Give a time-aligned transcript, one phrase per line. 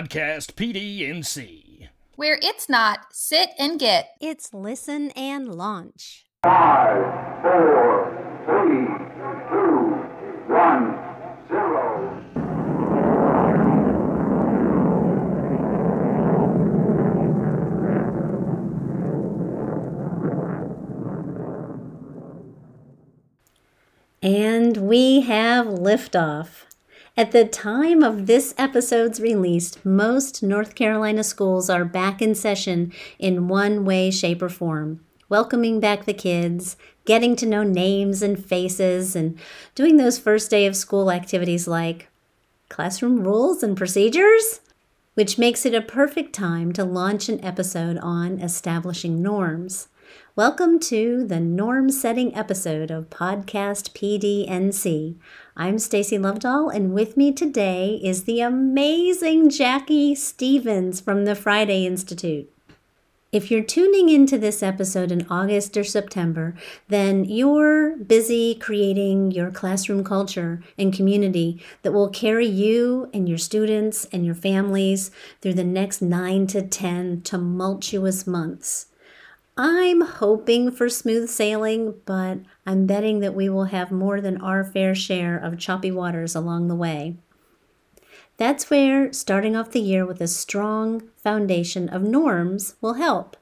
[0.00, 1.88] Podcast PDNC.
[2.16, 4.14] Where it's not sit and get.
[4.18, 6.24] It's listen and launch.
[6.42, 8.86] Five, four, three,
[9.50, 9.76] two,
[10.48, 10.96] one,
[11.48, 12.16] zero.
[24.22, 26.69] And we have liftoff.
[27.20, 32.94] At the time of this episode's release, most North Carolina schools are back in session
[33.18, 35.04] in one way, shape, or form.
[35.28, 39.38] Welcoming back the kids, getting to know names and faces, and
[39.74, 42.08] doing those first day of school activities like
[42.70, 44.60] classroom rules and procedures,
[45.12, 49.88] which makes it a perfect time to launch an episode on establishing norms.
[50.40, 55.16] Welcome to the norm setting episode of Podcast PDNC.
[55.54, 61.84] I'm Stacy Lovedahl, and with me today is the amazing Jackie Stevens from the Friday
[61.84, 62.50] Institute.
[63.30, 66.54] If you're tuning into this episode in August or September,
[66.88, 73.36] then you're busy creating your classroom culture and community that will carry you and your
[73.36, 75.10] students and your families
[75.42, 78.86] through the next nine to 10 tumultuous months.
[79.56, 84.64] I'm hoping for smooth sailing, but I'm betting that we will have more than our
[84.64, 87.16] fair share of choppy waters along the way.
[88.36, 93.36] That's where starting off the year with a strong foundation of norms will help.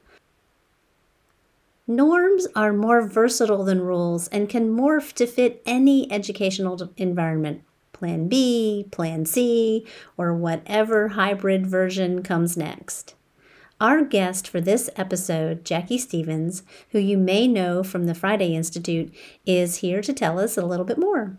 [1.87, 7.63] Norms are more versatile than rules and can morph to fit any educational environment.
[7.93, 13.15] Plan B, Plan C, or whatever hybrid version comes next.
[13.81, 19.09] Our guest for this episode, Jackie Stevens, who you may know from the Friday Institute,
[19.45, 21.37] is here to tell us a little bit more.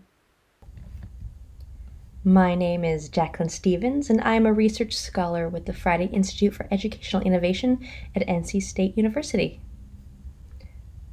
[2.24, 6.54] My name is Jacqueline Stevens, and I am a research scholar with the Friday Institute
[6.54, 9.60] for Educational Innovation at NC State University.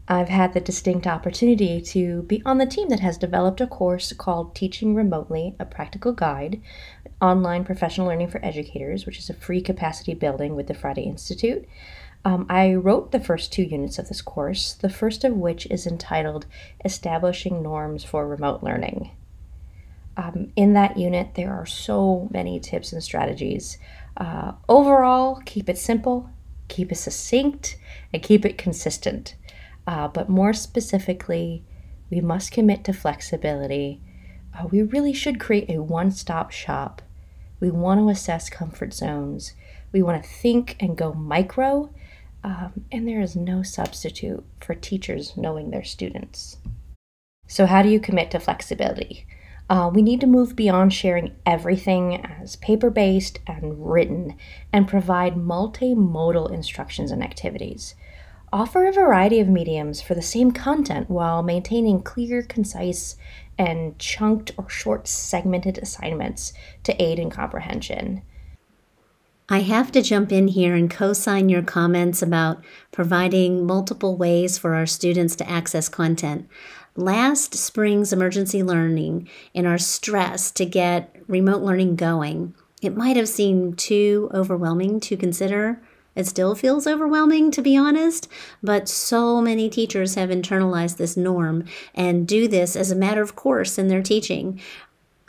[0.09, 4.13] I've had the distinct opportunity to be on the team that has developed a course
[4.13, 6.61] called Teaching Remotely A Practical Guide
[7.21, 11.67] Online Professional Learning for Educators, which is a free capacity building with the Friday Institute.
[12.23, 15.87] Um, I wrote the first two units of this course, the first of which is
[15.87, 16.45] entitled
[16.85, 19.11] Establishing Norms for Remote Learning.
[20.15, 23.77] Um, in that unit, there are so many tips and strategies.
[24.15, 26.29] Uh, overall, keep it simple,
[26.67, 27.77] keep it succinct,
[28.11, 29.35] and keep it consistent.
[29.85, 31.63] Uh, but more specifically,
[32.09, 34.01] we must commit to flexibility.
[34.57, 37.01] Uh, we really should create a one stop shop.
[37.59, 39.53] We want to assess comfort zones.
[39.91, 41.89] We want to think and go micro.
[42.43, 46.57] Um, and there is no substitute for teachers knowing their students.
[47.47, 49.25] So, how do you commit to flexibility?
[49.69, 54.35] Uh, we need to move beyond sharing everything as paper based and written
[54.71, 57.95] and provide multimodal instructions and activities.
[58.53, 63.17] Offer a variety of mediums for the same content while maintaining clear, concise,
[63.57, 66.53] and chunked or short segmented assignments
[66.83, 68.21] to aid in comprehension.
[69.49, 74.57] I have to jump in here and co sign your comments about providing multiple ways
[74.57, 76.49] for our students to access content.
[76.95, 83.29] Last spring's emergency learning and our stress to get remote learning going, it might have
[83.29, 85.81] seemed too overwhelming to consider
[86.17, 88.27] it still feels overwhelming, to be honest,
[88.63, 91.63] but so many teachers have internalized this norm
[91.93, 94.59] and do this as a matter of course in their teaching.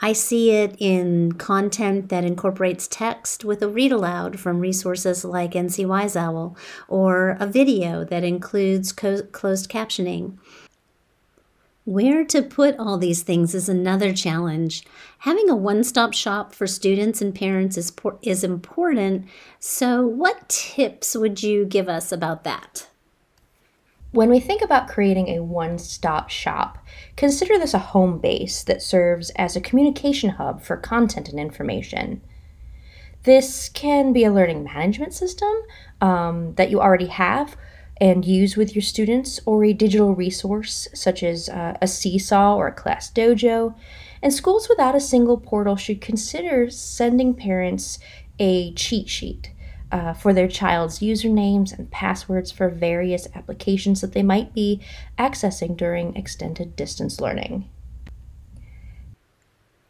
[0.01, 5.53] I see it in content that incorporates text with a read aloud from resources like
[5.53, 6.57] NC Wise Owl,
[6.87, 10.39] or a video that includes co- closed captioning.
[11.89, 14.85] Where to put all these things is another challenge.
[15.21, 17.91] Having a one stop shop for students and parents is,
[18.21, 19.27] is important.
[19.59, 22.89] So, what tips would you give us about that?
[24.11, 26.77] When we think about creating a one stop shop,
[27.17, 32.21] consider this a home base that serves as a communication hub for content and information.
[33.23, 35.55] This can be a learning management system
[36.03, 37.57] um, that you already have
[38.01, 42.69] and use with your students, or a digital resource such as uh, a Seesaw or
[42.69, 43.75] a Class Dojo.
[44.23, 47.99] And schools without a single portal should consider sending parents
[48.39, 49.53] a cheat sheet
[49.91, 54.81] uh, for their child's usernames and passwords for various applications that they might be
[55.19, 57.69] accessing during extended distance learning.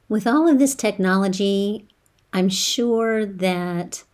[0.09, 1.87] With all of this technology,
[2.33, 4.05] I'm sure that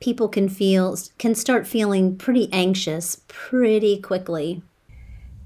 [0.00, 4.62] people can feel can start feeling pretty anxious pretty quickly.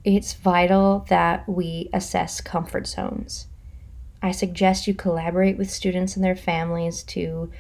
[0.05, 3.49] It's vital that we assess comfort zones.
[4.23, 7.51] I suggest you collaborate with students and their families to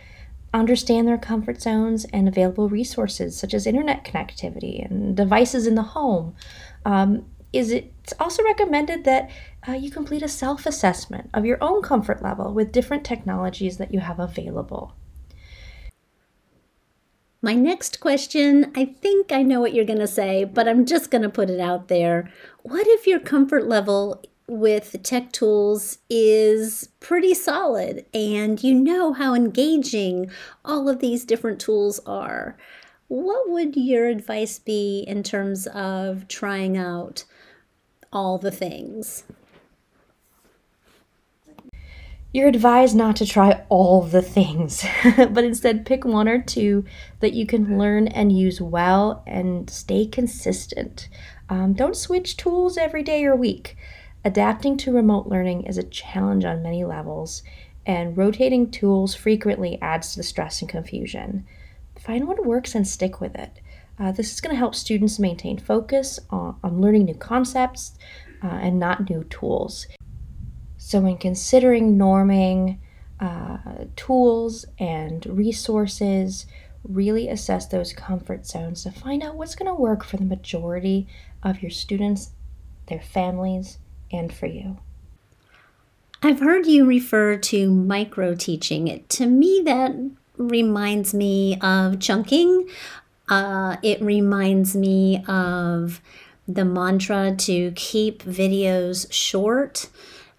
[0.54, 5.82] understand their comfort zones and available resources such as internet connectivity and devices in the
[5.82, 6.34] home.
[6.86, 9.30] Um, is it's also recommended that
[9.68, 13.92] uh, you complete a self assessment of your own comfort level with different technologies that
[13.92, 14.94] you have available.
[17.44, 21.10] My next question, I think I know what you're going to say, but I'm just
[21.10, 22.32] going to put it out there.
[22.62, 29.34] What if your comfort level with tech tools is pretty solid and you know how
[29.34, 30.30] engaging
[30.64, 32.56] all of these different tools are?
[33.08, 37.24] What would your advice be in terms of trying out
[38.10, 39.24] all the things?
[42.34, 44.84] You're advised not to try all the things,
[45.16, 46.84] but instead pick one or two
[47.20, 51.08] that you can learn and use well and stay consistent.
[51.48, 53.76] Um, don't switch tools every day or week.
[54.24, 57.44] Adapting to remote learning is a challenge on many levels,
[57.86, 61.46] and rotating tools frequently adds to the stress and confusion.
[61.96, 63.60] Find what works and stick with it.
[63.96, 67.96] Uh, this is going to help students maintain focus on, on learning new concepts
[68.42, 69.86] uh, and not new tools.
[70.86, 72.76] So, when considering norming
[73.18, 76.44] uh, tools and resources,
[76.86, 81.06] really assess those comfort zones to find out what's going to work for the majority
[81.42, 82.32] of your students,
[82.88, 83.78] their families,
[84.12, 84.76] and for you.
[86.22, 89.06] I've heard you refer to micro teaching.
[89.08, 89.92] To me, that
[90.36, 92.68] reminds me of chunking.
[93.26, 96.02] Uh, it reminds me of
[96.46, 99.88] the mantra to keep videos short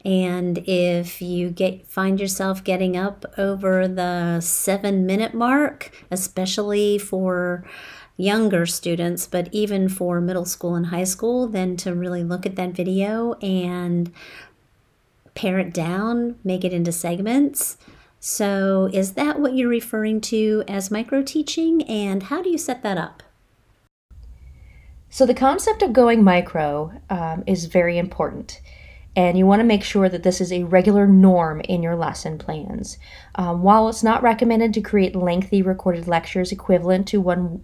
[0.05, 7.65] and if you get find yourself getting up over the seven minute mark, especially for
[8.15, 12.55] younger students, but even for middle school and high school, then to really look at
[12.55, 14.11] that video and
[15.33, 17.77] pare it down, make it into segments.
[18.19, 22.81] So, is that what you're referring to as micro teaching, and how do you set
[22.83, 23.21] that up?
[25.09, 28.61] So, the concept of going micro um, is very important
[29.15, 32.37] and you want to make sure that this is a regular norm in your lesson
[32.37, 32.97] plans.
[33.35, 37.63] Um, while it's not recommended to create lengthy recorded lectures equivalent to one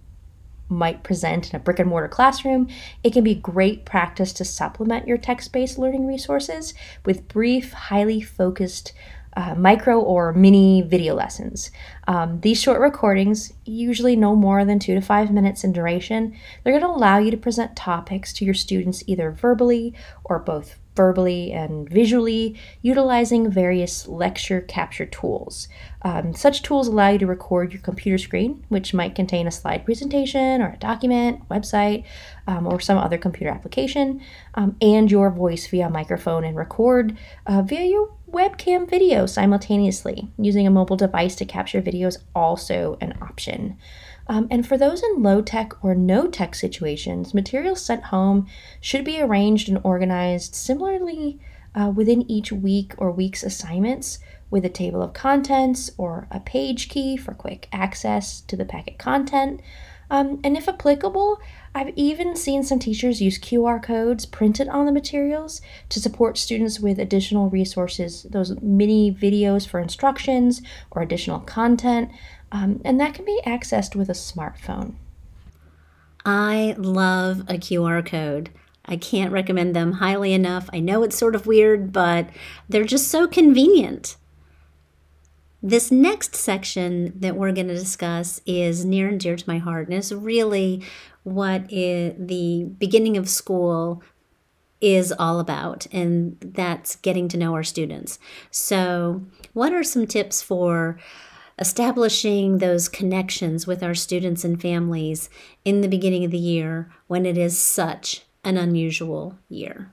[0.69, 2.68] might present in a brick and mortar classroom,
[3.03, 6.74] it can be great practice to supplement your text based learning resources
[7.06, 8.94] with brief, highly focused
[9.36, 11.71] uh, micro or mini video lessons.
[12.07, 16.74] Um, these short recordings, usually no more than two to five minutes in duration, they're
[16.74, 19.94] going to allow you to present topics to your students either verbally
[20.24, 25.67] or both verbally and visually, utilizing various lecture capture tools.
[26.03, 29.85] Um, such tools allow you to record your computer screen, which might contain a slide
[29.85, 32.05] presentation or a document, website,
[32.47, 34.21] um, or some other computer application,
[34.55, 40.29] um, and your voice via microphone and record uh, via your webcam video simultaneously.
[40.38, 43.77] Using a mobile device to capture video is also an option.
[44.31, 48.47] Um, and for those in low tech or no tech situations, materials sent home
[48.79, 51.37] should be arranged and organized similarly
[51.75, 54.19] uh, within each week or week's assignments
[54.49, 58.97] with a table of contents or a page key for quick access to the packet
[58.97, 59.59] content.
[60.09, 61.41] Um, and if applicable,
[61.75, 66.79] I've even seen some teachers use QR codes printed on the materials to support students
[66.79, 70.61] with additional resources, those mini videos for instructions
[70.91, 72.11] or additional content
[72.51, 74.96] um, and that can be accessed with a smartphone.
[76.25, 78.51] I love a QR code.
[78.86, 80.70] I can't recommend them highly enough.
[80.74, 82.29] I know it's sort of weird, but
[82.67, 84.17] they're just so convenient.
[85.63, 89.88] This next section that we're going to discuss is near and dear to my heart,
[89.88, 90.84] and is really
[91.24, 94.01] what the beginning of school
[94.81, 98.17] is all about, and that's getting to know our students.
[98.50, 101.00] So, what are some tips for
[101.62, 105.30] establishing those connections with our students and families
[105.63, 109.91] in the beginning of the year when it is such an unusual year.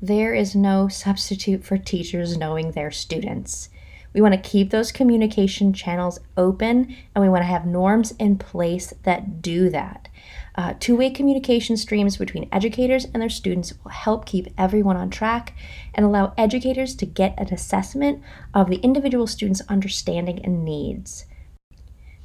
[0.00, 3.68] There is no substitute for teachers knowing their students.
[4.12, 8.38] We want to keep those communication channels open and we want to have norms in
[8.38, 10.08] place that do that.
[10.58, 15.08] Uh, Two way communication streams between educators and their students will help keep everyone on
[15.08, 15.54] track
[15.94, 18.20] and allow educators to get an assessment
[18.52, 21.26] of the individual student's understanding and needs.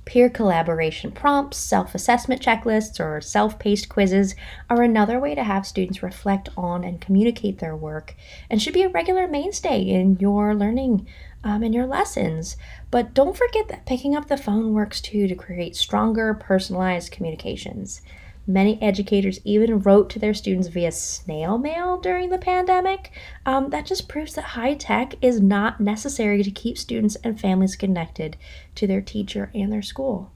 [0.06, 4.34] Peer collaboration prompts, self assessment checklists, or self paced quizzes
[4.68, 8.16] are another way to have students reflect on and communicate their work
[8.50, 11.08] and should be a regular mainstay in your learning
[11.44, 12.58] um, and your lessons.
[12.90, 18.02] But don't forget that picking up the phone works too to create stronger, personalized communications.
[18.46, 23.12] Many educators even wrote to their students via snail mail during the pandemic.
[23.46, 27.78] Um, that just proves that high tech is not necessary to keep students and families
[27.78, 28.36] connected
[28.76, 30.34] to their teacher and their school.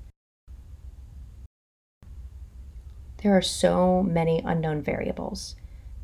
[3.24, 5.56] There are so many unknown variables.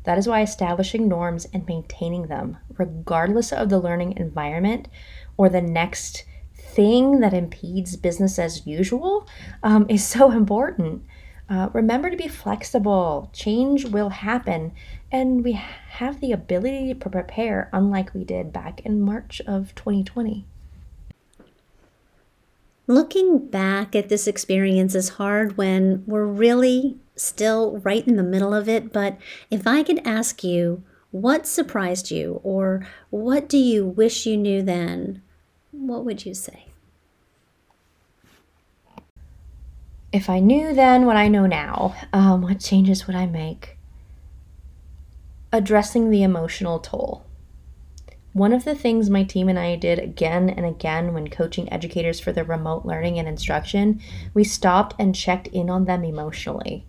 [0.02, 4.88] That is why establishing norms and maintaining them, regardless of the learning environment
[5.38, 9.26] or the next thing that impedes business as usual,
[9.62, 11.04] um, is so important.
[11.48, 13.30] Uh, remember to be flexible.
[13.32, 14.72] Change will happen,
[15.12, 20.46] and we have the ability to prepare, unlike we did back in March of 2020.
[22.86, 28.52] Looking back at this experience is hard when we're really still right in the middle
[28.52, 29.18] of it, but
[29.50, 34.62] if I could ask you, what surprised you or what do you wish you knew
[34.62, 35.22] then?
[35.70, 36.66] What would you say?
[40.14, 43.76] If I knew then what I know now, um, what changes would I make?
[45.52, 47.24] Addressing the emotional toll.
[48.32, 52.20] One of the things my team and I did again and again when coaching educators
[52.20, 54.00] for the remote learning and instruction,
[54.34, 56.86] we stopped and checked in on them emotionally.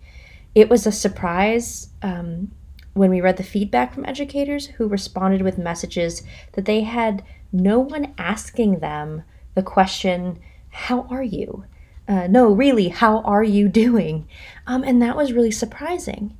[0.54, 2.52] It was a surprise um,
[2.94, 7.80] when we read the feedback from educators who responded with messages that they had no
[7.80, 9.24] one asking them
[9.56, 10.38] the question,
[10.70, 11.64] How are you?
[12.08, 14.28] Uh, no, really, how are you doing?
[14.66, 16.36] Um, and that was really surprising.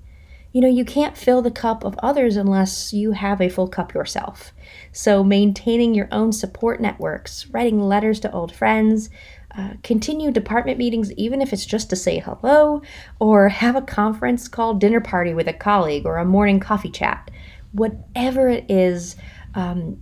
[0.52, 3.92] You know, you can't fill the cup of others unless you have a full cup
[3.92, 4.54] yourself.
[4.90, 9.10] So, maintaining your own support networks, writing letters to old friends,
[9.56, 12.82] uh, continue department meetings, even if it's just to say hello,
[13.18, 17.30] or have a conference call dinner party with a colleague or a morning coffee chat.
[17.72, 19.16] Whatever it is
[19.54, 20.00] um,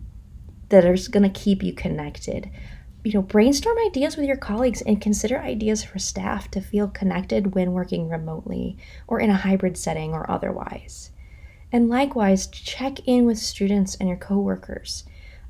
[0.68, 2.50] that is going to keep you connected.
[3.04, 7.54] You know, brainstorm ideas with your colleagues and consider ideas for staff to feel connected
[7.54, 11.11] when working remotely or in a hybrid setting or otherwise.
[11.70, 15.04] And likewise, check in with students and your coworkers.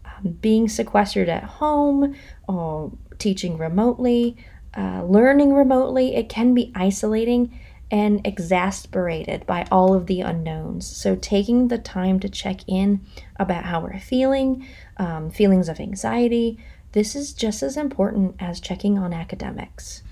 [0.04, 2.16] Um, being sequestered at home
[2.48, 4.36] or teaching remotely,
[4.76, 7.56] uh, learning remotely, it can be isolating
[7.90, 10.86] and exasperated by all of the unknowns.
[10.86, 13.06] So, taking the time to check in
[13.36, 16.58] about how we're feeling, um, feelings of anxiety,
[16.94, 20.04] this is just as important as checking on academics.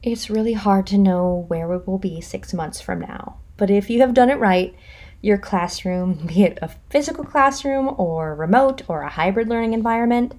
[0.00, 3.90] It's really hard to know where we will be six months from now, but if
[3.90, 4.72] you have done it right,
[5.20, 10.34] your classroom, be it a physical classroom or remote or a hybrid learning environment,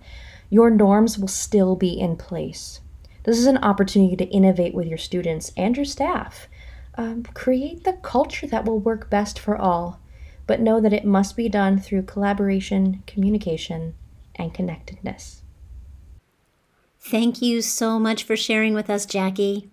[0.49, 2.79] your norms will still be in place.
[3.23, 6.47] This is an opportunity to innovate with your students and your staff.
[6.95, 9.99] Um, create the culture that will work best for all,
[10.47, 13.95] but know that it must be done through collaboration, communication,
[14.35, 15.41] and connectedness.
[16.99, 19.69] Thank you so much for sharing with us, Jackie.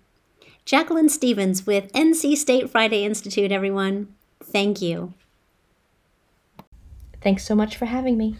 [0.65, 4.15] Jacqueline Stevens with NC State Friday Institute, everyone.
[4.43, 5.15] Thank you.
[7.21, 8.37] Thanks so much for having me.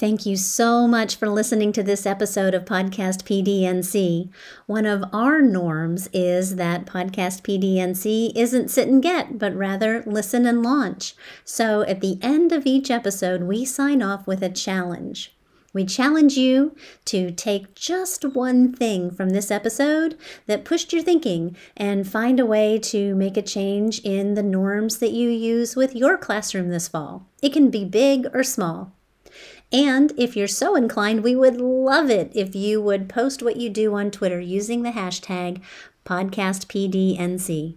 [0.00, 4.30] Thank you so much for listening to this episode of Podcast PDNC.
[4.64, 10.46] One of our norms is that Podcast PDNC isn't sit and get, but rather listen
[10.46, 11.14] and launch.
[11.44, 15.36] So at the end of each episode, we sign off with a challenge.
[15.74, 20.16] We challenge you to take just one thing from this episode
[20.46, 24.96] that pushed your thinking and find a way to make a change in the norms
[24.96, 27.26] that you use with your classroom this fall.
[27.42, 28.94] It can be big or small.
[29.72, 33.70] And if you're so inclined, we would love it if you would post what you
[33.70, 35.60] do on Twitter using the hashtag
[36.04, 37.76] PodcastPDNC.